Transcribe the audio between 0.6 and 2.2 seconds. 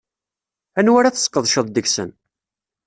Anwa ara tesqedceḍ deg-sen?